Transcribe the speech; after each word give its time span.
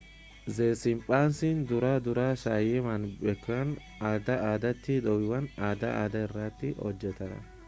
ze 0.55 0.67
siimpsansi 0.79 1.49
dura 1.71 1.91
dura 2.07 2.25
saayiman 2.43 3.05
bakkeewwan 3.25 3.77
adda 4.13 4.39
addaatti 4.53 4.97
do'iiwwan 5.09 5.49
adda 5.71 5.95
addaa 6.03 6.27
irratti 6.31 6.75
hojjeteera 6.83 7.39